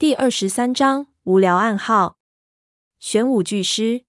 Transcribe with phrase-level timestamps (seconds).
[0.00, 2.18] 第二十三章无聊暗号。
[3.00, 4.04] 玄武巨狮，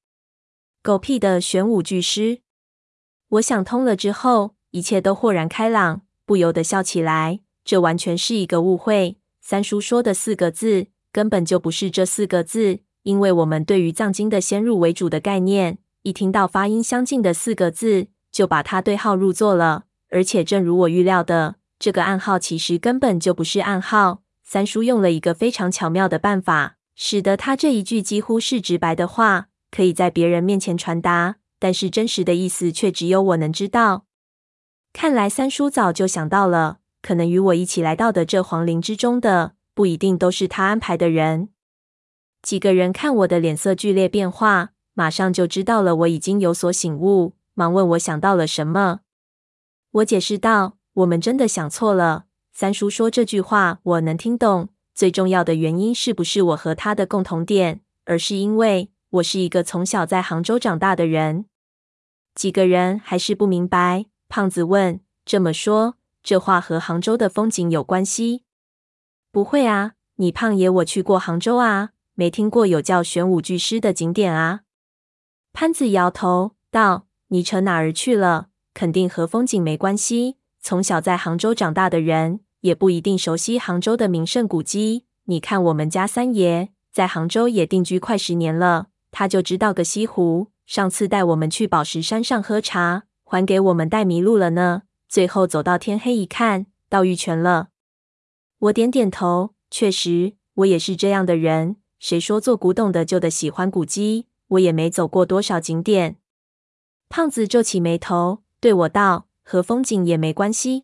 [0.84, 2.42] 狗屁的玄武巨狮！
[3.30, 7.40] 我想通了之后，一切都豁然开朗，不由得笑起来。
[7.66, 9.18] 这完全是一个误会。
[9.42, 19.86] 三叔说的四个字，根本就不是这四个字，因为我们对于藏经的先入为主的概念，一听到发音相近的四个字，就把它对号入座了。
[20.12, 24.22] 而且，正如我预料的，这个暗号其实根本就不是暗号。
[24.52, 34.06] 三叔用了一个非常巧妙的办法，使得他这一句几乎是直白的话，可以在别人面前传达，但是真实的意思却只有我能知道。
[34.92, 41.50] 看来三叔早就想到了，可能与我一起来到的这皇陵之中的，不一定都是他安排的人。
[42.42, 49.02] 几个人看我的脸色剧烈变化，马上就知道了我已经有所醒悟，忙问我想到了什么。
[49.92, 52.26] 我解释道：“我们真的想错了。
[52.60, 54.68] 三叔说这句话，我能听懂。
[54.94, 61.46] 最重要的原因是不是我和他的共同点，而是因为我是一个从小在杭州长大的人。”
[62.36, 64.08] 几个人还是不明白。
[64.28, 68.44] 胖子问：“这么说，这话和杭州的风景有关系
[69.32, 74.64] ？”“不会啊，你胖爷我去过杭州啊，没听过有叫玄武巨狮的景点啊。”
[75.54, 80.36] 潘子摇头道：“你扯哪儿去了？”肯定和风景没关系。
[80.60, 85.06] 从小在杭州长大的人，也不一定熟悉杭州的名胜古迹。
[85.26, 90.48] 你看我们家三爷在杭州也定居快十年了，他就知道个西湖。
[90.66, 94.84] 上次带我们去宝石山上喝茶，还给我们带迷路了呢。
[95.08, 97.70] 最后走到天黑一看，到玉泉了。
[98.60, 101.78] 我点点头，确实，我也是这样的人。
[102.00, 104.28] 谁说做古董的就得喜欢古迹？
[104.50, 106.18] 我也没走过多少景点。
[107.08, 108.44] 胖子皱起眉头。
[108.60, 110.84] 对我道：“和风景也没关系，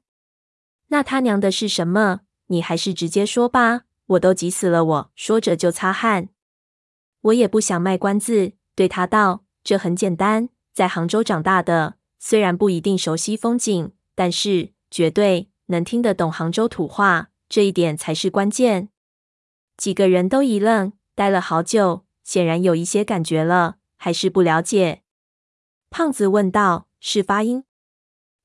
[0.88, 2.22] 那他娘的是什么？
[2.47, 6.30] 你还是直接说吧，我都急死了我。”说着就擦汗。
[7.22, 18.90] 我也不想卖关子，对他道：“这很简单，在杭州长大的，虽然不一定熟悉风景，但是绝对能听得懂杭州土话，这一点才是关键。”
[19.78, 25.01] 几个人都一愣，呆了好久，显然有一些感觉了，还是不了解。
[25.90, 26.88] 胖子问道。
[27.07, 27.66] 是发音，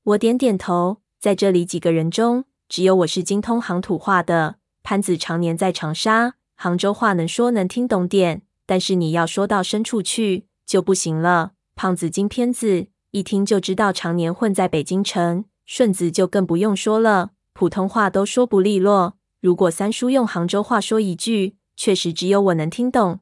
[0.03, 1.00] 我点点头。
[1.21, 4.55] 在这里几个人中，只有我是精通杭土话的。
[4.81, 11.51] 潘子常年在长沙，杭州话能说能听懂点，但是你要说到深处去就不行了。
[11.75, 15.45] 胖子金片子，一听就知道常年混在北京城。
[15.63, 19.17] 顺子就更不用说了，普通话都说不利落。
[19.39, 23.19] 如果三叔用杭州话说一句，确实只有我能听懂。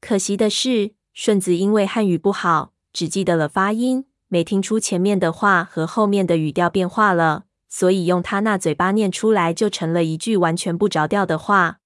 [0.00, 4.06] 可惜的是，顺子因为汉语不好，只记得了发音。
[4.34, 11.78] 没听出前面的话和后面的语调变化了，所以用他那嘴巴念出来就成了一句完全不着调的话。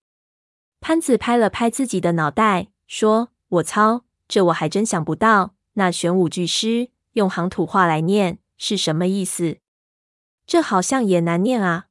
[0.80, 3.28] 潘子拍了拍自己的脑袋，说
[3.60, 5.56] ：“我操，这我还真想不到。
[5.74, 9.58] 那玄武巨狮用杭土话来念是什么意思？
[10.46, 11.88] 这好像也难念啊。”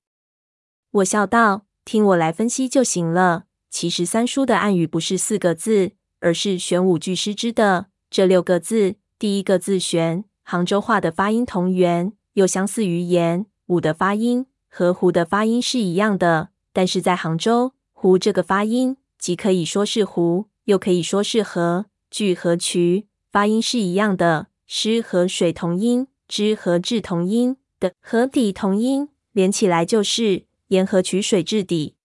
[0.90, 3.44] 我笑道：“听我来分析就行了。
[3.70, 8.96] 其实三叔的暗语不是四个字，而是玄武巨狮之的这六个字。
[9.20, 13.48] 第一个字玄。”杭州话的发音同源，又相似于言。
[13.66, 21.88] 武的发音和湖的发音是一样的，但是在杭州，湖这个发音既可以说是湖，又可以说是河。
[22.10, 31.96] 聚和渠发音是一样的，狮和水同音，之和至同音的河底同音，连起来就是沿河取水至底。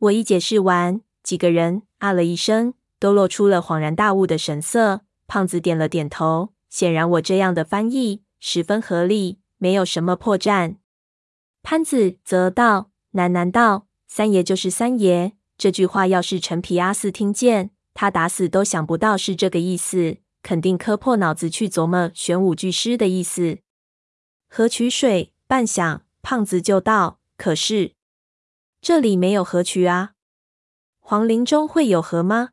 [0.00, 5.02] 我一解释完，几个人啊了一声，都露出了恍然大悟的神色。
[5.28, 6.48] 胖子点了点头。
[6.72, 10.76] 显然，我这样的翻译十分合理，没有什么破绽。
[11.62, 15.34] 潘子则道：“喃喃道，三爷就是三爷。
[15.58, 23.58] 这句话要是陈皮阿四听见，他打死都想不到是这个意思，肯定磕破脑子去琢磨玄武巨狮的意思。”
[24.48, 27.92] 河渠水，半晌，胖子就道：“可是
[28.80, 30.12] 这里没有河渠啊，
[31.00, 32.52] 皇陵中会有河吗？”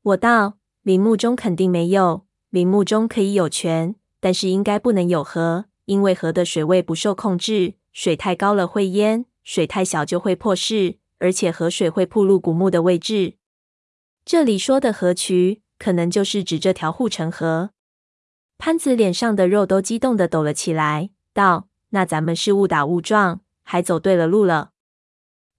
[0.00, 2.24] 我道：“陵墓中肯定没有。”
[2.56, 13.34] 陵墓中可以有泉，但是应该不能有河，因为河的水位不受控制，水太高了会淹，水太小就会破势，而且河水会暴露古墓的位置。
[14.24, 17.72] 这里说的河渠，可能就是指这条护城河。
[18.56, 24.70] 潘子脸上的肉都激动的抖了起来，道：“那咱们是误打误撞，还走对了路了？”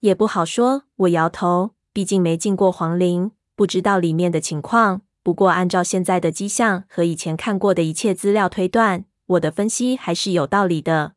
[0.02, 5.04] 也不好说，我摇头，毕竟没进过皇陵，不知道里面的情况。
[5.28, 11.16] 不过，按照现在的迹象和以前看过的一切资料推断，我的分析还是有道理的。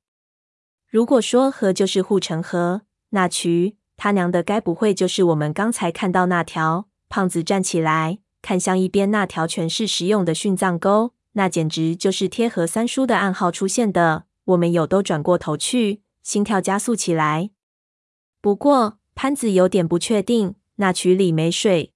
[0.88, 6.88] 如果说河就是护城河，那渠他娘的，该不会就是我们刚才看到那条？
[7.08, 14.24] 胖子站起来，看向一边那条全是石勇的殉葬沟，那简直就是贴合三叔的暗号出现的。
[14.46, 17.50] 我们有都转过头去，心跳加速起来。
[18.40, 21.92] 不过潘子有点不确定，那渠里没水。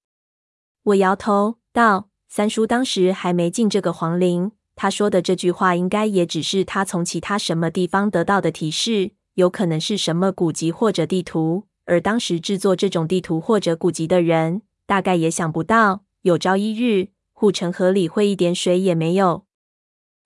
[0.85, 11.65] 我摇头道：“三叔当时还没进这个皇陵，他说的这句话应该也只是他从其他什么地方得到的提示，有可能是什么古籍或者地图。
[11.87, 19.45] 而当时制作这种地图或者古籍的人，大概也想不到，有朝一日护城河里会一点水也没有。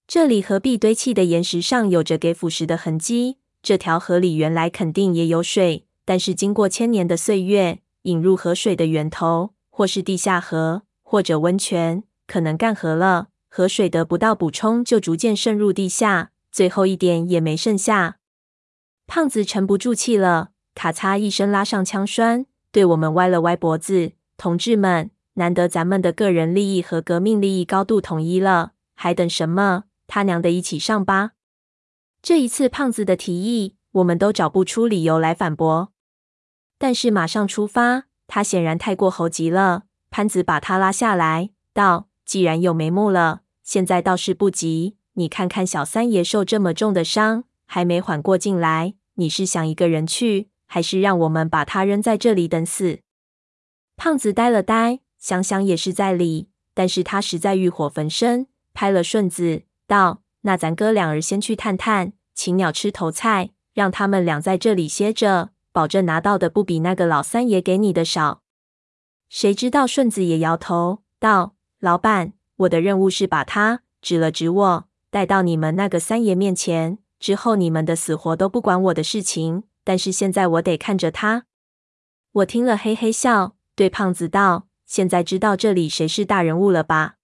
[0.07, 18.19] 这里河壁堆砌的岩石上有着给腐蚀的痕迹，这条河里原来肯定也有水，但是经过千年的岁月，引入河水的源头，或是地下河，或者温泉，可能干涸了，河水得不到补充，就逐渐渗入地下，最后一点也没剩下。
[19.07, 20.51] 胖子沉不住气了。
[20.75, 24.13] 咔嚓一声，拉上枪栓，对我们歪了歪脖子。
[24.37, 29.85] 同志们，难得咱们的个人利益和革命利益高度统一了，还等什么？
[30.07, 31.33] 他娘的，一起上吧！
[32.21, 35.91] 这一次，胖子的提议，我们都找不出理由来反驳。
[36.77, 39.85] 但是马上出发，他显然太过猴急了。
[40.11, 44.97] 潘子把他拉下来，道：“既然有眉目了，现在倒是不急。
[45.15, 53.01] 你看看小三爷受这么重的伤，还没缓过劲来，你是想一个人去？”还是让我们把他扔在这里等死？
[53.97, 68.43] 胖子呆了呆，想想也是在理，但是他实在欲火焚身，拍了顺子道：“那咱哥俩儿先去探探，请鸟吃头菜，让他们俩在这里歇着，保证拿到的不比那个老三爷给你的少。”
[69.29, 81.47] 谁知道顺子也摇头道：“老板，我的任务是把他指了指我，带到你们那个三爷面前，之后你们的死活都不管我的事情。”但是现在我得看着他。
[82.33, 87.15] 我听了嘿嘿笑，对胖子道：“现在知道这里谁是大人物了吧？”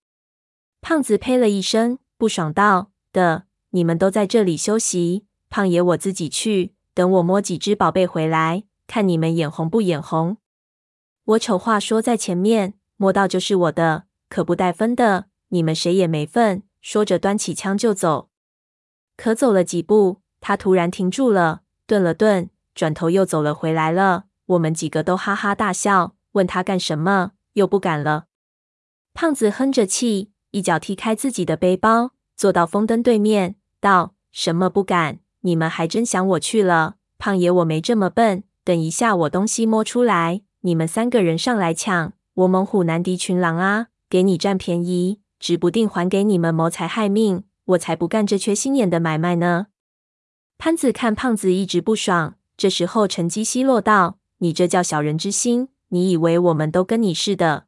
[0.81, 6.75] 胖子呸了一声，不爽道：“的，你们都在这里休息，胖爷我自己去。
[6.95, 10.39] 等我摸几只宝贝回来，看你们眼红不眼红。”
[11.25, 15.27] 我丑话说在前面，摸到就是我的，可不带分的。
[15.49, 16.63] 你们谁也没份。
[16.83, 18.29] 说着，端起枪就走。
[19.17, 22.51] 可走了几步，他突然停住了，顿了顿。
[22.75, 28.27] 转头又走了回来了，我们几个都哈哈大笑，问他干什么，又不敢了。
[29.15, 35.21] 胖子哼着气，一脚踢开自己的背包，坐到风灯对面，道：“什么不敢？
[35.41, 36.97] 你们还真想我去了？
[37.17, 43.89] 胖爷我没这么笨，等一下我东西摸出来，你们三个人上来抢，我猛虎难敌群狼啊！
[44.09, 49.67] 给你占便宜，指不定还给你们谋财害命，我才不干这缺心眼的买卖呢。”
[50.57, 52.37] 潘子看胖子一直不爽。
[52.57, 55.69] 这时候，沉积奚落道：“你这叫小人之心！
[55.89, 57.67] 你以为我们都跟你似的？”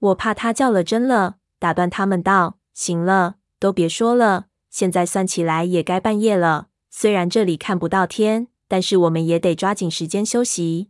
[0.00, 4.46] 我怕他较了真了，打断他们道：“行了，都别说了。
[4.70, 6.68] 现在算起来也该半夜了。
[6.88, 10.88] 虽然这里看不到天，但是我们也得抓紧时间休息。”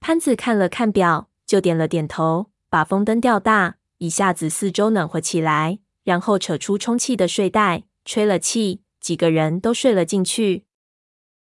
[0.00, 10.64] 潘子看了看表，就点了点头，把风灯调大，一下子四周暖和起来，然后扯出充气的睡袋，吹了气，几个人都睡了进去。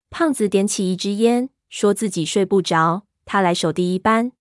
[0.08, 4.32] 胖子点起一支烟，说自己睡不着，他来守第一班。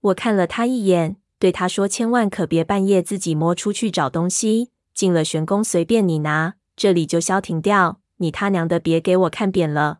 [0.00, 8.00] 我看了他一眼，对他说：“千万可别半夜自己摸出去找东西，进了玄宫随便你拿，这里就消停掉。
[8.18, 9.98] 你他娘的别给我看扁了！”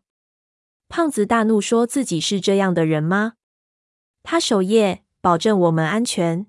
[0.89, 3.35] 胖子大怒，说自己是这样的人吗？
[4.23, 6.47] 他守夜，保证我们安全。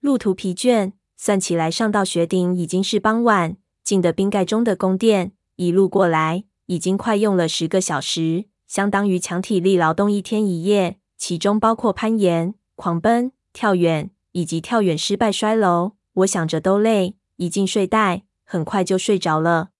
[0.00, 3.56] 路途疲倦，算起来上到雪顶已经是傍晚。
[3.82, 6.44] 进的冰盖中的宫殿，一路过来。
[6.66, 15.92] 已经快用了十个小时，相当于强体力劳动一天一夜，其中包括攀岩、狂奔、跳远以及跳远失败摔楼。
[16.14, 19.70] 我想着都累，一进睡袋，很快就睡着了。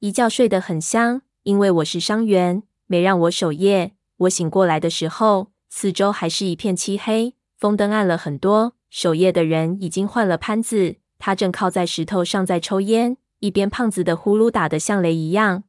[0.00, 2.62] 一觉睡得很香，因为我是伤员，
[2.94, 3.90] 没让我守夜。
[4.18, 8.74] 我醒过来的时候，四周还是一片漆黑，风灯暗了很多。
[8.88, 15.64] 守夜的人已经换了潘子，他正靠在石头上在抽烟，一边胖子的呼噜打得像雷一样。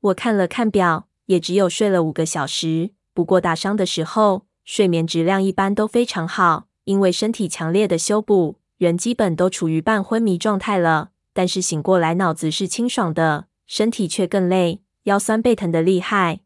[0.00, 2.92] 我看了看表，也只有睡了五个小时。
[3.12, 11.10] 不过打伤的时候，睡眠质量一般都非常好，因为身体强烈的修补，人基本都处于半昏迷状态了。
[11.34, 16.40] 但是醒过来，脑子是清爽的，身体却更累，腰酸背疼的厉害。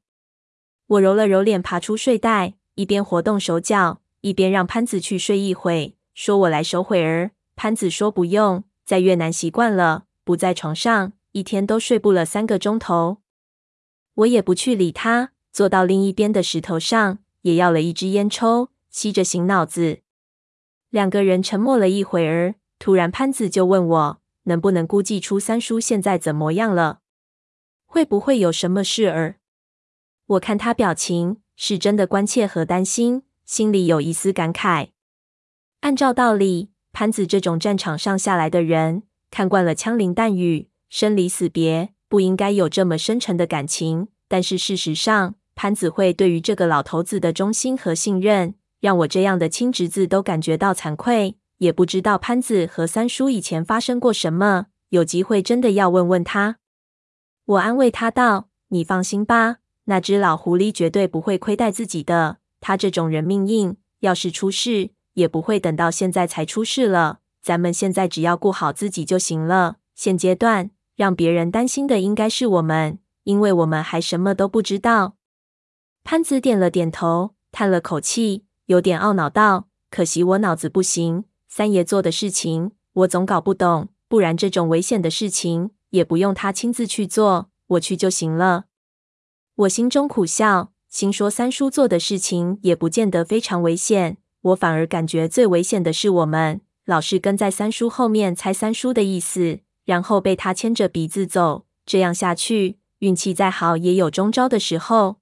[0.86, 7.32] 我揉了揉脸，爬出睡袋，一边活动手脚，一边让潘子去睡一会，说我来守会儿。
[7.56, 13.18] 潘子说不用，在越南习惯了，不在床上，一天都睡不了三个钟头。
[14.14, 20.00] 我也不去理他，坐到另一边的石头上，也要了一支烟抽，吸着醒脑子。
[20.90, 27.00] 两个人沉默了一会儿，突然潘子就问我，能不能估计出三叔现在怎么样了？
[27.94, 29.36] 会不会有什么事儿？
[30.26, 34.88] 我看他表情是真的关切和担心，心里有一丝感慨。
[35.82, 44.08] 按照道理，潘子这种战场上下来的人，看惯了枪林弹雨、生离死别，不应该有这么深沉的感情。
[44.26, 51.36] 但是事实上，潘子会对于这个老头子的忠心和信任，让我这样的亲侄子都感觉到惭愧。
[51.58, 56.56] 也不知道潘子和三叔以前发生过什么，有机会真的要问问他。
[57.46, 62.38] 我安慰他道：“你放心吧，那只老狐狸绝对不会亏待自己的。
[62.60, 67.18] 他这种人命硬，要是出事，也不会等到现在才出事了。
[67.42, 69.76] 咱们现在只要顾好自己就行了。
[69.94, 75.16] 现阶段，让别人担心的应该是我们，因为我们还什么都不知道。”
[76.02, 83.88] 潘子点了点头，叹了口气，有点懊恼道：“可惜我脑子不行，三爷做的事情，我总搞不懂。
[84.08, 88.64] 不然这种危险的事情，”也不用他亲自去做，我去就行了。
[89.54, 101.64] 我心中苦笑，心说三叔做的事情也不见得非常危险，我反而感觉最危险的是我们老是跟在三叔后面猜三叔的意思，然后被他牵着鼻子走。
[101.86, 105.18] 这样下去，运气再好也有中招的时候。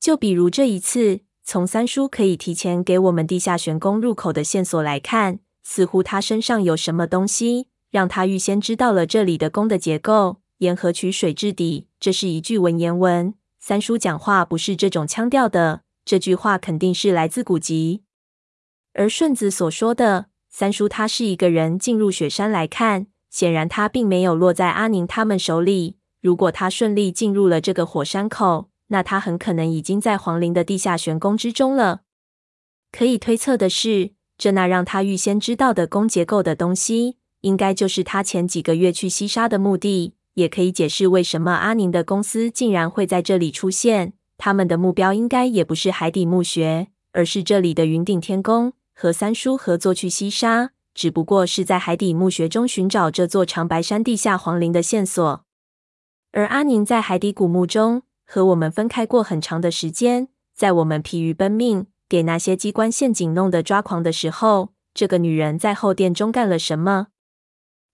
[0.00, 7.68] 就比如这一次，从三叔可以提前给我们地下玄宫入口的线索来看，似乎他身上有什么东西。
[7.90, 13.34] 让他预先知道了这里的宫的结构，沿河取水制底，这是一句文言文。
[13.58, 18.02] 三叔讲话不是这种腔调的，这句话肯定是来自古籍。
[18.94, 25.96] 而顺子所说的三叔，他是一个人进入雪山来看，显然他并没有落在阿宁他们手里。
[26.20, 32.02] 如果他顺利进入了这个火山口，那他很可能已经在皇陵的地下玄宫之中了。
[32.90, 37.18] 可以推测的是，这那让他预先知道的宫结构的东西。
[37.46, 44.14] 应该就是他前几个月去西沙的目的，也可以解释为什么阿宁的公司竟然会在这里出现。
[44.36, 48.72] 他们的目标应该也不是海底墓穴，而是这里的云顶天宫。
[48.92, 55.44] 和三叔合作去西沙，只不过是在海底墓穴中寻找这座长白山地下皇陵的线索。
[56.32, 67.06] 而阿宁在海底古墓中和我们分开过很长的时间，在我们疲于奔命，给那些机关陷阱弄得抓狂的时候，这个女人在后殿中干了什么？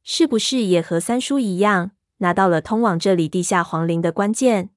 [0.03, 4.71] 是不是也和三叔一样，拿到了通往这里地下皇陵的关键？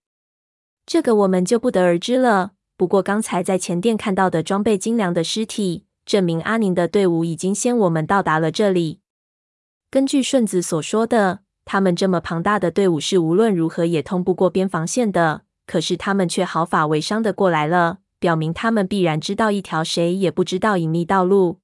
[0.86, 2.52] 这个我们就不得而知了。
[2.78, 9.00] 不过刚才在前殿看到的装备精良的尸体，证明阿宁的队伍已经先我们到达了这里。
[9.90, 15.44] 根据顺子所说的，他们这么庞大的队伍是无论如何也通不过边防线的。
[15.66, 21.60] 可是他们却毫发未伤的过来了，表明他们必然知道一条谁也不知道隐秘道路。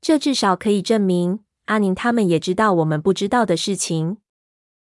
[0.00, 1.40] 这至少可以证明。
[1.68, 4.16] 阿宁他们也知道我们不知道的事情，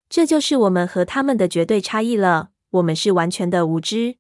[0.07, 2.49] 这就是我们和他们的绝对差异了。
[2.69, 4.17] 我们是完全的无知。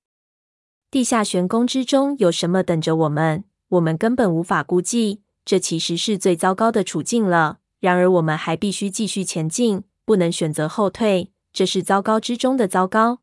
[0.89, 5.21] 地下玄宫之中有什么等着我们，我们根本无法估计。
[5.45, 7.59] 这其实是最糟糕的处境了。
[7.79, 11.31] 然而我们还必须继续前进，不能选择后退。
[11.53, 13.19] 这是糟糕之中的糟糕。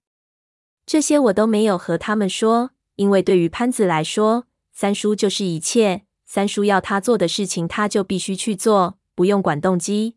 [0.87, 6.05] 这些我都没有和他们说，因为对于潘子来说，三叔就是一切。
[6.25, 8.99] 三叔要他做的事情，他就必须去做。
[9.17, 10.15] 不用管动机。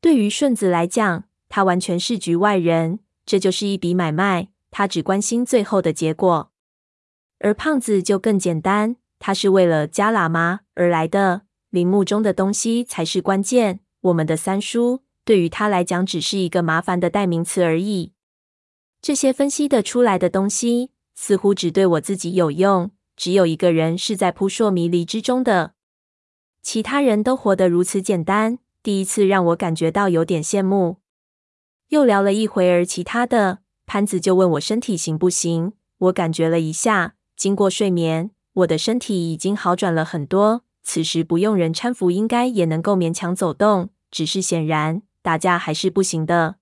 [0.00, 6.52] 对于顺子来讲，他完全是局外人，这就是一笔买卖，他只关心最后的结果。
[7.40, 13.80] 而胖子就更简单，他是为了加喇嘛而来的，陵墓中的东西才是关键。
[14.02, 18.12] 我们的三叔对于他来讲只是一个麻烦的代名词而已。
[19.00, 22.90] 这些分析得出来的东西，似乎只对我自己有用。
[23.16, 25.74] 只有一个人是在扑朔迷离之中的。
[26.62, 30.98] 其他人都活得如此简单，第一次让我感觉到有点羡慕。
[31.88, 35.72] 又聊了一会儿其他的，潘子就问我身体行不行。
[35.98, 40.62] 我感觉了一下，经过睡眠，我的身体已经好转了很多。
[40.82, 43.90] 此时不用人搀扶，应该也能够勉强走动。
[44.10, 46.56] 只是显然打架还是不行的。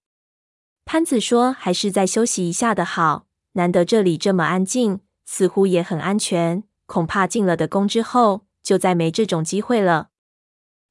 [0.84, 6.64] 潘子说：“还是再休息一下的好，难得这里这么安静，似乎也很安全。
[6.86, 10.08] 恐怕进了的宫之后。”就再没这种机会了。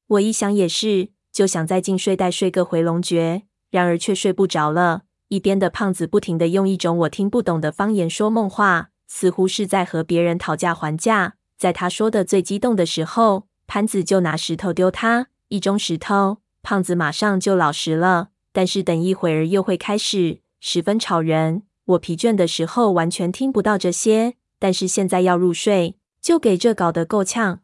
[0.06, 5.02] 我一想也是，就想再进睡袋睡个回笼觉，然而却睡不着了。
[5.28, 11.34] 一边的胖子不停地用一种我听不懂的方言说梦话，似乎是在和别人讨价还价。
[11.56, 18.30] 在他说的最激动的时候，潘子就拿石头丢他，一中石头，胖子马上就老实了。
[18.52, 21.62] 但是等一会儿又会开始，十分吵人。
[21.84, 27.60] 我疲倦的时候完全听不到这些，但是现在要入睡，就给这搞得够呛。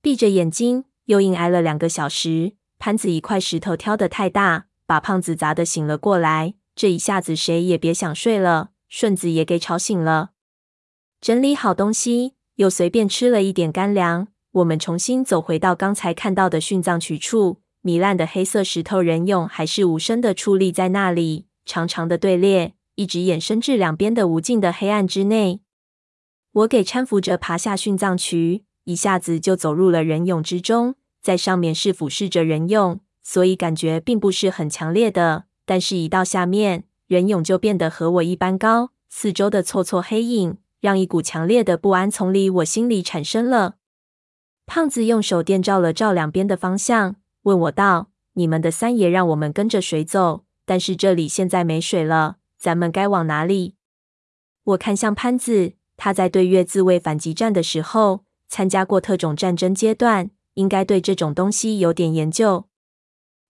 [0.00, 2.52] 闭着眼睛，又硬挨了两个小时。
[2.78, 6.54] 潘子一块石头挑得太大，把胖子砸得醒了过来。
[6.76, 10.30] 这一下子谁也别想睡了，顺子也给吵醒了。
[11.20, 14.28] 整理好东西，又随便吃了一点干粮。
[14.52, 25.60] 我们重新走回到刚才看到的殉葬渠处，糜烂的黑色石头人俑还是无声的矗立在那里，长长的队列一直延伸至两边的无尽的黑暗之内。
[26.58, 35.44] 我给搀扶着爬下殉葬渠，一下子就走入了人俑之中，在上面是俯视着人俑，所以感觉并不是很强烈的。
[35.64, 43.76] 但是，一到下面，人俑就变得和我一般高，四周的错错黑影让一股强烈的不安从里我心里产生了。
[44.66, 53.76] 胖子用手电照了照两边的方向，问我道：“你们的三爷让我们跟着水走，但是这里现在没水了，咱们该往哪里？”
[54.64, 62.64] 我看向潘子，他在对越自卫反击战的时候参加过特种战争阶段，应该对这种东西有点研究。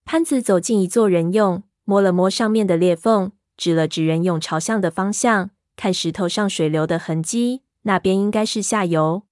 [0.05, 9.25] 潘子走进一座人俑，摸了摸上面的裂缝，指了指人俑朝向的方向，看石头上水流的痕迹，那边应该是下游。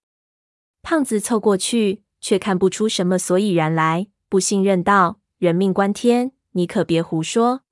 [0.82, 7.62] 胖子凑过去，却看不出什么所以然来，不信任道：“人命关天，你可别胡说。”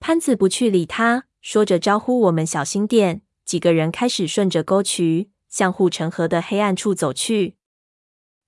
[0.00, 3.22] 潘子不去理他，说着招呼我们小心点。
[3.46, 7.54] 几个人开始顺着沟渠向护城河的黑暗处走去。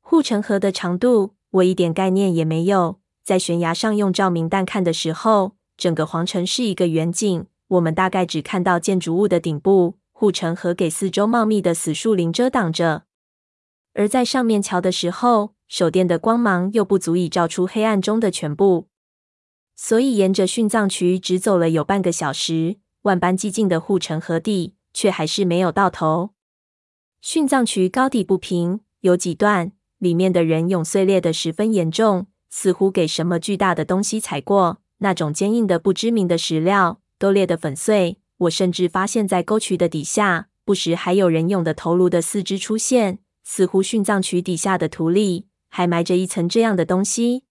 [0.00, 3.00] 护城河的长度，我一点概念也没有。
[3.22, 13.04] 在悬崖上用照明弹看的时候，整个皇城是一个远景，我们大概只看到建筑物的顶部，护城河给四周茂密的死树林遮挡着。
[13.94, 18.88] 而在上面瞧的时候，手电的光芒又不足以照出黑暗中的全部，
[19.76, 26.30] 所以沿着殉葬渠直走了有半个小时，万般寂静的护城河底却还是没有到头。
[27.22, 38.18] 殉葬渠高底不平，有几段里面的人俑碎裂的十分严重，似乎给什么巨大的东西踩过，那种坚硬的不知名的石料都裂得粉碎。
[38.38, 43.20] 我甚至发现，在沟渠的底下，不时还有人俑的头颅的四肢出现。
[43.44, 47.44] 似乎殉葬渠底下的土里还埋着一层这样的东西，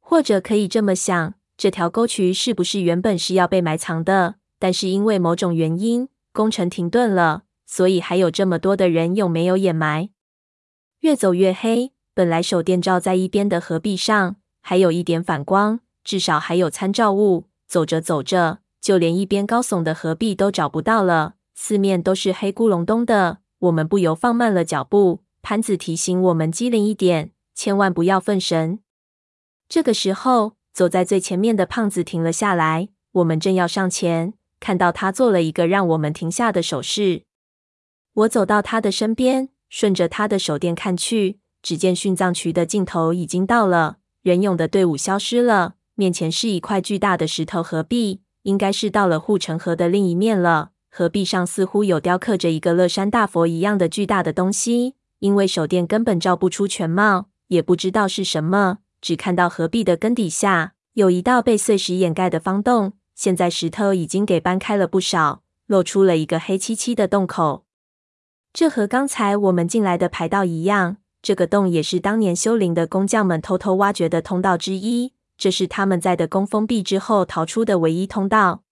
[0.00, 4.34] 或者可以这么想：这条沟渠是不是原本是要被埋藏的？
[4.58, 10.10] 但是因为某种原因，工程停顿了，所以还有这么多的人又没有掩埋。
[11.00, 17.46] 越走越黑，本来手电照在一边的河壁上，还有一点反光，至少还有参照物。
[17.66, 23.38] 走着走着，就连一边高耸的河壁都找不到了，四面都是黑咕隆咚的。
[23.60, 25.22] 我们不由放慢了脚步。
[25.40, 28.80] 潘子提醒我们机灵一点，千万不要分神。
[29.68, 32.90] 这个时候，走在最前面的胖子停了下来。
[33.12, 37.22] 我们正要上前，看到他做了一个让我们停下的手势。
[38.14, 50.70] 我走到他的身边，顺着他的手电看去，只见殉葬渠的尽头已经到了，人俑的队伍消失了，面前是一块巨大的石头河壁，应该是到了护城河的另一面了。
[50.90, 62.94] 河壁上似乎有雕刻着一个乐山大佛一样的巨大的东西，因为手电根本照不出全貌，也不知道是什么，只看到河壁的根底下有一道被碎石掩盖的方洞。
[63.16, 67.64] 现在石头已经给搬开了不少，露出了一个黑漆漆的洞口。
[68.52, 75.14] 这和刚才我们进来的排道一样，这个洞也是当年修陵的工匠们偷偷挖掘的通道之一。
[75.38, 78.62] 这是他们在的宫封闭之后逃出的唯一通道。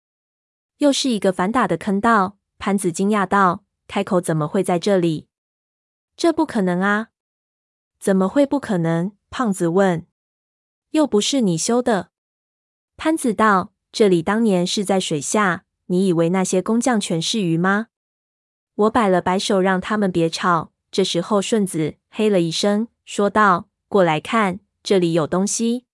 [0.78, 5.26] 又是一个反打的坑道，潘子惊讶道：“开口怎么会在这里？
[6.16, 7.08] 这不可能啊！
[7.98, 10.06] 怎么会不可能？”胖子问
[10.92, 12.10] ：“又不是你修的。”
[12.96, 17.86] 潘子道：“这里当年是在水下，你以为那些工匠全是鱼吗？”
[18.74, 20.72] 我摆了摆手，让他们别吵。
[20.90, 25.84] 这时候，顺子嘿了一声，说道：“过来看，这里有东西。”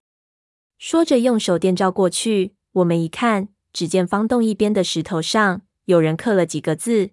[0.79, 2.55] 说着，用手电照过去。
[2.73, 3.49] 我们一看。
[3.71, 7.11] 只见方洞一边的石头上有人刻了几个字：“